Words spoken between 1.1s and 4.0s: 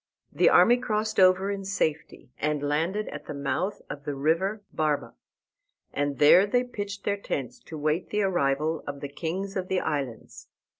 over in safety, and landed at the mouth